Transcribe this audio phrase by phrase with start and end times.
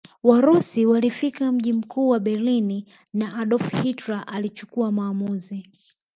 [0.23, 5.65] Warusi walifika mji mkuu wa Berlini na Adolf Hitler alichukua maamuzi